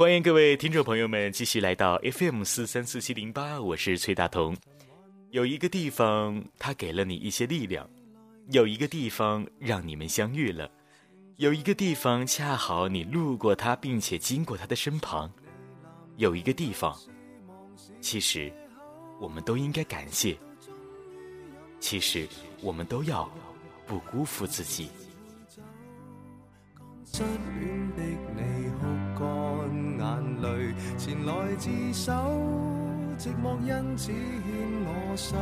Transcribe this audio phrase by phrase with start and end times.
[0.00, 4.56] 欢迎各位听众朋友们继续来到 FM 四三四七零八，我是崔大同。
[5.28, 7.84] 有一个地方，它给了你一些力量；
[8.50, 10.66] 有一个地方让你们相遇了；
[11.36, 15.28] 有一个地方恰好你路过它，并且经过它的身旁；
[16.16, 16.98] 有一个地方，
[18.00, 18.50] 其实
[19.20, 20.34] 我们都应该感谢。
[21.78, 22.26] 其实
[22.62, 23.30] 我们都要
[23.86, 24.88] 不辜负自己。
[30.42, 32.12] 泪前来自首，
[33.18, 34.14] 寂寞因此牵
[34.86, 35.36] 我手。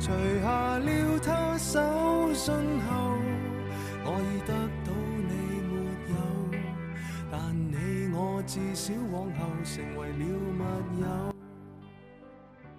[0.00, 0.10] 除
[0.42, 1.80] 下了他手
[2.34, 3.16] 信后，
[4.04, 4.52] 我已得
[4.84, 4.92] 到
[5.28, 5.32] 你
[5.70, 5.72] 没
[6.10, 6.14] 有，
[7.30, 11.06] 但你我至少往后成为了密友。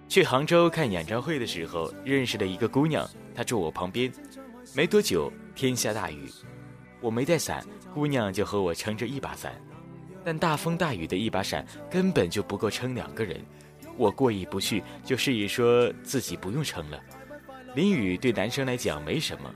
[0.06, 4.12] 去杭州看演唱会的时候，认识了一个姑娘，她住我旁边。
[4.76, 6.28] 没多久，天下大雨，
[7.00, 7.64] 我没带伞，
[7.94, 9.52] 姑娘就和我撑着一把伞。
[10.24, 13.40] 但大风大雨的一把伞根本就不够撑两个人，
[13.96, 16.98] 我过意不去，就示意说自己不用撑了。
[17.74, 19.52] 淋雨对男生来讲没什么，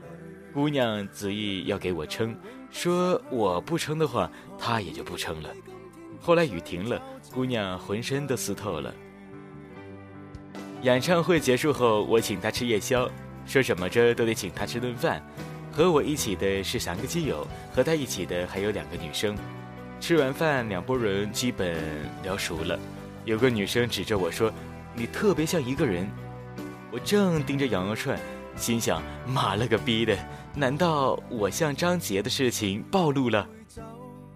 [0.53, 2.37] 姑娘执意要给我撑，
[2.69, 5.49] 说我不撑的话，她也就不撑了。
[6.21, 7.01] 后来雨停了，
[7.33, 8.93] 姑娘浑身都湿透了。
[10.81, 13.09] 演唱会结束后，我请她吃夜宵，
[13.45, 15.25] 说什么着都得请她吃顿饭。
[15.71, 19.35] 和我一起的是三个基友，和她一起的还有两个女生。
[19.99, 21.77] 吃完饭，两拨人基本
[22.23, 22.79] 聊熟了。
[23.25, 24.51] 有个女生指着我说
[24.95, 26.09] ：“你特别像一个人。”
[26.91, 28.17] 我正盯着羊肉串，
[28.55, 30.17] 心想：“妈了个逼的！
[30.55, 33.47] 难道我像张杰的事情暴露了？”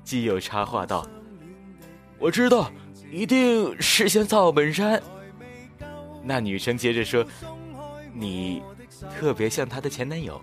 [0.03, 1.07] 基友插话道
[2.19, 2.69] ：“我知道，
[3.09, 5.01] 一定是像赵本山。”
[6.23, 7.25] 那女生接着说
[8.13, 8.61] ：“你
[9.17, 10.39] 特别像她的前男友。”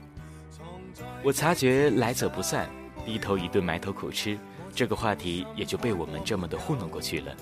[1.22, 2.68] 我察觉来者不善，
[3.04, 4.36] 低头一顿埋头苦吃。
[4.74, 7.34] 这个话题也就被我们这么的糊弄过去了。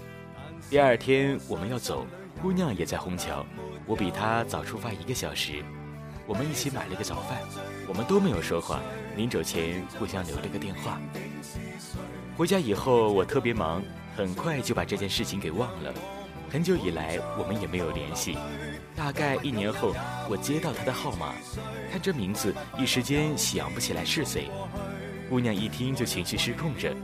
[0.71, 2.06] 第二天我们要走，
[2.43, 3.44] 姑娘也在虹桥，
[3.87, 5.62] 我比她早出发一个小时。
[6.27, 7.39] 我们一起买了个早饭，
[7.87, 8.81] 我们都没有说话，
[9.16, 11.00] 临走前互相留了个电话。
[12.37, 13.83] 回家以后我特别忙，
[14.15, 15.93] 很快就把这件事情给忘了。
[16.50, 18.37] 很久以来我们也没有联系。
[18.95, 19.95] 大概一年后，
[20.28, 21.33] 我接到她的号码，
[21.91, 24.50] 看这名字一时间想不起来是谁。
[25.28, 26.94] 姑娘一听就情绪失控着，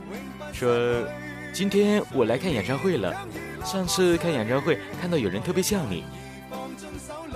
[0.51, 1.07] 说
[1.53, 3.15] ：“今天我来看演唱会了。
[3.63, 6.03] 上次看演唱会看到有人特别像你，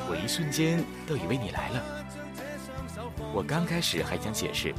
[0.08, 1.84] 我一瞬间都以为你来了。
[3.34, 4.74] 我刚开始还想解释，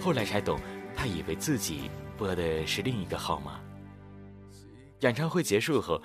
[0.00, 0.58] 后来才懂，
[0.96, 3.60] 他以为自己拨的是另一个号码。
[5.00, 6.00] 演唱会结束后，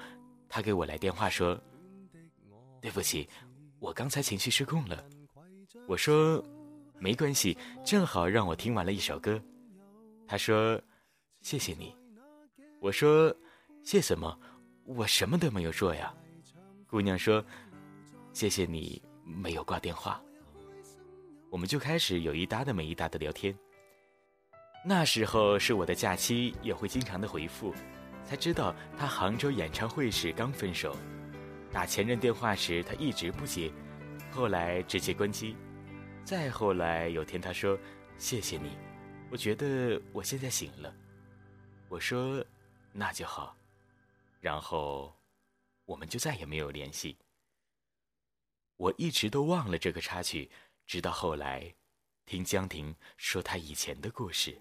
[0.50, 1.60] 他给我来电话说
[2.82, 3.30] ：‘对不起，
[3.80, 5.04] 我刚才情绪失控了。’
[5.88, 6.44] 我说。”
[7.00, 9.42] 没关系，正好让我听完了一首歌。
[10.28, 10.82] 他说
[11.42, 11.96] ：“谢谢你。”
[12.80, 13.36] 我说
[13.84, 14.40] ：“谢什么？
[14.86, 16.14] 我什么都没有说呀。”
[16.88, 17.44] 姑娘说
[18.34, 20.22] ：“谢谢你没有挂电话。”
[21.52, 23.56] 我们就开始有一搭的没一搭的聊天。
[24.84, 27.74] 那时候是我的假期，也会经常的回复。
[28.24, 30.98] 才知道他杭州演唱会时刚分手，
[31.72, 33.72] 打前任电话时他一直不接，
[34.32, 35.56] 后来直接关机。
[36.26, 37.78] 再后来有天，他说
[38.18, 38.76] ：“谢谢你，
[39.30, 40.92] 我觉得我现在醒了。”
[41.88, 42.44] 我说
[42.92, 43.56] ：“那就好。”
[44.42, 45.16] 然后
[45.86, 47.16] 我们就再也没有联系。
[48.76, 50.50] 我一直都忘了这个插曲，
[50.88, 51.72] 直到后来
[52.26, 54.58] 听江婷说她以前的故事。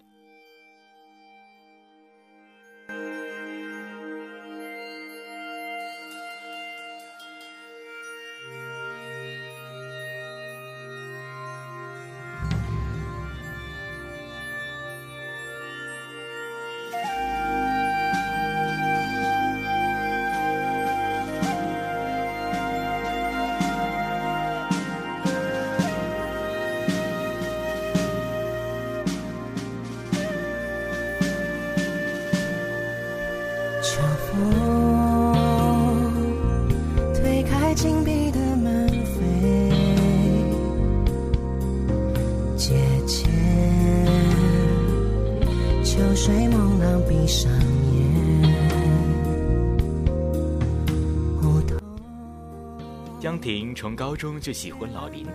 [53.25, 55.25] 江婷从高中就喜欢老林，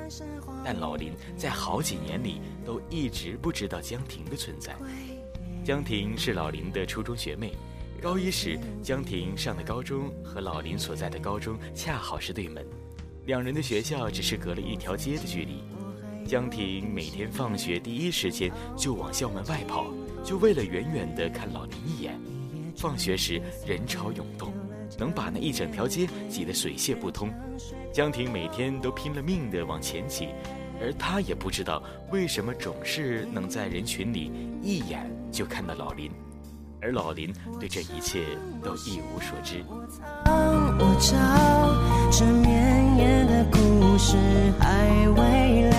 [0.65, 4.77] 但老林在好几年里都一直不知道江婷的存在。
[5.65, 7.53] 江婷是老林的初中学妹，
[8.01, 12.65] 高一时江婷上的高中和老林所在的高中恰好是对门，
[13.27, 15.65] 两人的学校只是隔了一条街的距离。
[16.25, 22.17] 江婷每天放学第一时间就往校门外跑，就为了远远的看老林一眼。
[22.77, 24.55] 放学时人潮涌动，
[25.01, 27.31] 能把那一整条街挤得水泄不通。
[27.91, 30.29] 江婷每天都拼了命地往前挤，
[30.81, 31.83] 而她也不知道
[32.13, 34.31] 为什么总是能在人群里
[34.63, 36.11] 一眼就看到老林，
[36.83, 38.25] 而老林对这一切
[38.63, 39.65] 都一无所知。
[40.83, 41.17] 我找
[42.13, 44.17] 这绵延的故事
[44.59, 45.70] 还未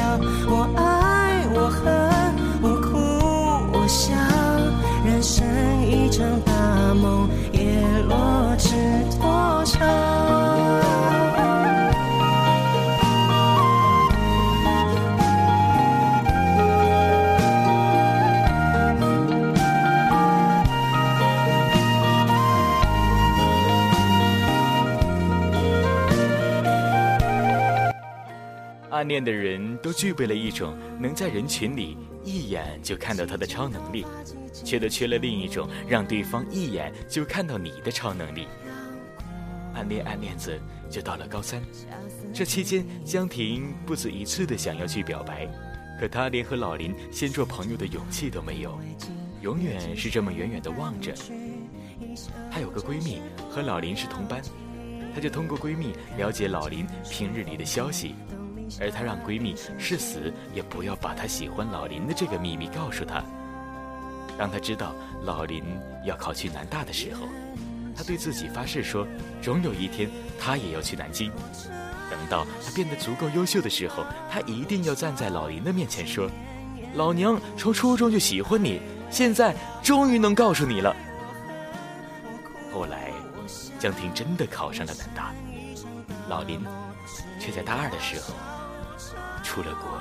[29.01, 34.05] 暗恋的人都具备了一种能在人群里一眼就看到他的超能力，
[34.53, 38.47] 却都缺了另一种让对方一眼就看到你的超能力。
[39.73, 41.59] 暗恋暗恋着，就到了高三。
[42.31, 45.49] 这期间，江婷不止一次的想要去表白，
[45.99, 48.79] 可她连和老林先做朋友的勇气都没有，
[49.41, 51.11] 永远是这么远远的望着。
[52.51, 53.19] 她有个闺蜜
[53.49, 54.43] 和老林是同班，
[55.15, 58.13] 她就通过闺蜜了解老林平日里的消息。
[58.79, 63.23] 而她让闺蜜誓死也不要把她喜欢老林的这个秘密告诉她。
[64.37, 65.63] 当她知道老林
[66.05, 67.27] 要考去南大的时候，
[67.95, 69.05] 她对自己发誓说，
[69.41, 70.09] 总有一天
[70.39, 71.31] 她也要去南京。
[72.09, 76.29] 等到她变得足够优秀的时候，她一定要站在老林的面前说
[76.95, 80.95] ：“老娘从初中就喜欢你，现在终于能告诉你了。”
[82.73, 83.11] 后来，
[83.79, 85.33] 江婷真的考上了南大，
[86.29, 86.61] 老林
[87.39, 88.33] 却在大二的时候。
[89.51, 89.91] 出了国。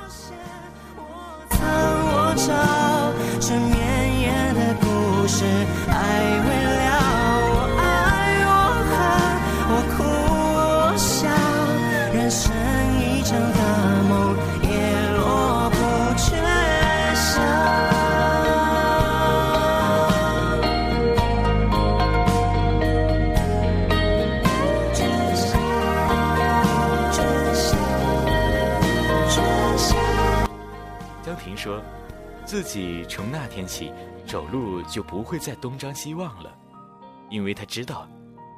[31.60, 31.82] 说，
[32.46, 33.92] 自己从那天起
[34.26, 36.56] 走路就不会再东张西望了，
[37.28, 38.08] 因为他知道，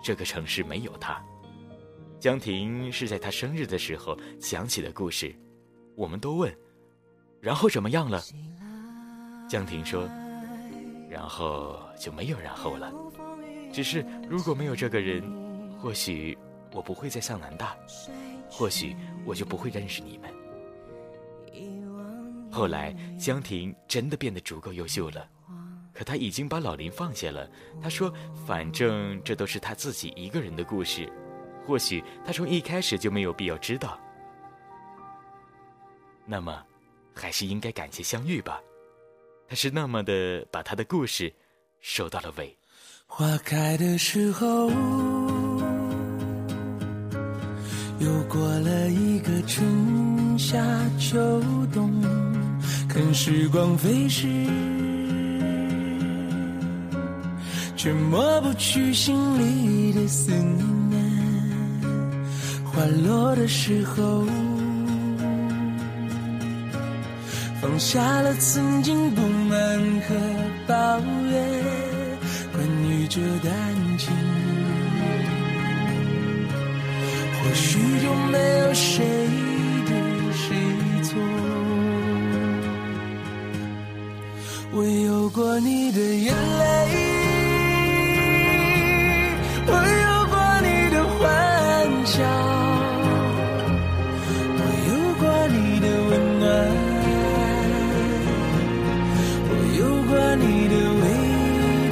[0.04, 1.20] 这个城市没有他。
[2.20, 5.34] 江婷是在他生日的时候讲起的故事，
[5.96, 6.56] 我们都问，
[7.40, 8.22] 然后怎么样了？
[9.48, 10.08] 江婷说，
[11.10, 12.92] 然后就没有然后了，
[13.72, 15.20] 只是如果没有这个人，
[15.76, 16.38] 或许
[16.72, 17.74] 我不会再上南大，
[18.48, 18.94] 或许
[19.26, 20.32] 我就不会认识你们。
[22.52, 25.26] 后来，江婷真的变得足够优秀了，
[25.94, 27.50] 可她已经把老林放下了。
[27.80, 28.12] 她说
[28.46, 31.10] ：“反正这都是她自己一个人的故事，
[31.66, 33.98] 或许她从一开始就没有必要知道。
[36.26, 36.62] 那么，
[37.14, 38.60] 还是应该感谢相遇吧。
[39.48, 41.32] 他是那么的把他的故事
[41.80, 42.56] 收到了尾。”
[43.06, 44.70] 花开的时候，
[47.98, 50.56] 又过了一个春夏
[50.98, 51.18] 秋
[51.74, 51.92] 冬，
[52.92, 54.28] 看时光飞逝，
[57.74, 61.00] 却抹不去心里的思念。
[62.66, 64.26] 花落的时候，
[67.62, 69.58] 放下了曾经不满
[70.02, 70.14] 和
[70.66, 71.32] 抱怨。
[72.52, 73.50] 关于这段
[73.96, 74.14] 情，
[77.40, 79.02] 或许就没有谁
[85.32, 86.62] 过你的眼泪，
[89.66, 91.26] 我有过你的欢
[92.04, 92.22] 笑，
[94.58, 96.44] 我有过你的温暖，
[99.48, 101.04] 我有过你的味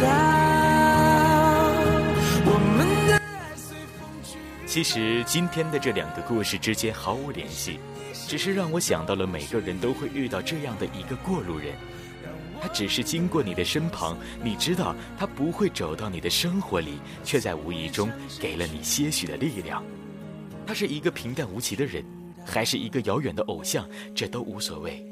[0.03, 0.05] 道。
[2.45, 2.79] 我们
[3.09, 3.21] 的爱
[3.57, 4.37] 随风去。
[4.67, 7.81] 其实今天的这两个故事之间毫无联系，
[8.29, 11.75] 只是让我想到了每个人都会遇到这样的一个过路人。
[12.61, 19.83] 他只是经过你的身旁，你知道他不会走到你的生活里，却在无意中给了你些许的力量。
[20.67, 22.05] 他是一个平淡无奇的人，
[22.45, 25.05] 还是一个遥远的偶像，这都无所谓。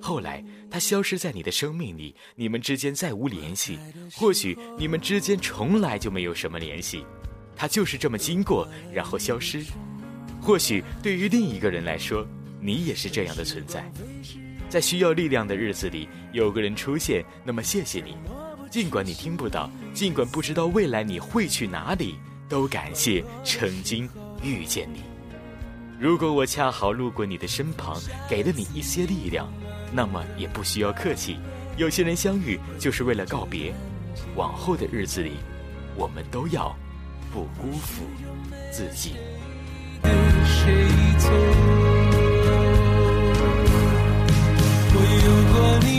[0.00, 3.78] 后来他消失在你的生命里，你们之间再无联系，
[4.14, 7.04] 或许你们之间从来就没有什么联系，
[7.54, 9.64] 他就是这么经过，然后消失。
[10.40, 12.26] 或许对于另一个人来说，
[12.60, 13.84] 你也是这样的存在。
[14.68, 18.16] 在需要力量的日子里，有个人出现，那么谢谢你。
[18.70, 22.16] 尽管你听不到，尽管不知道未来你会去哪里，
[22.48, 24.08] 都感谢曾经
[24.42, 25.02] 遇见你。
[25.98, 27.96] 如果我恰好路过你的身旁，
[28.28, 29.50] 给了你一些力量，
[29.90, 31.38] 那么也不需要客气。
[31.76, 33.72] 有些人相遇就是为了告别，
[34.36, 35.32] 往后的日子里，
[35.96, 36.76] 我们都要
[37.32, 38.04] 不辜负
[38.70, 39.14] 自己。
[40.44, 40.86] 谁
[41.18, 41.77] 错？
[45.28, 45.97] 如果你